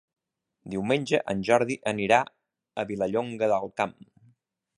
[0.73, 3.95] Diumenge en Jordi anirà a Vilallonga del Camp.